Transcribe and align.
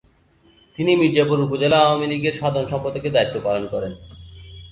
তিনি 0.77 0.91
মির্জাপুর 0.95 1.39
উপজেলা 1.39 1.77
আওয়ামী 1.81 2.05
লীগের 2.07 2.35
সাধারণ 2.41 2.67
সম্পাদকের 2.67 3.13
দায়িত্ব 3.13 3.35
পালন 3.43 3.63
করেন। 3.73 3.93